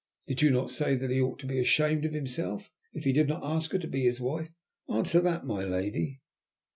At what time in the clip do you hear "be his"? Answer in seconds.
3.87-4.19